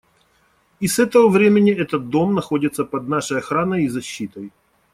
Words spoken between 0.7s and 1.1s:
И с